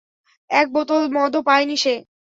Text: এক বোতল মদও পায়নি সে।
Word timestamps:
এক 0.49 0.67
বোতল 0.73 1.03
মদও 1.15 1.39
পায়নি 1.47 1.75
সে। 1.77 1.95